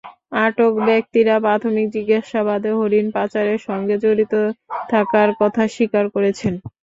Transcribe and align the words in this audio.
আটক 0.37 0.73
ব্যক্তিরা 0.87 1.35
প্রাথমিক 1.45 1.87
জিজ্ঞাসাবাদে 1.95 2.71
হরিণ 2.79 3.07
পাচারের 3.15 3.59
সঙ্গে 3.67 3.95
জড়িত 4.03 4.33
থাকার 4.89 5.29
কথা 5.41 5.63
স্বীকার 5.73 6.05
করেছেন। 6.15 6.53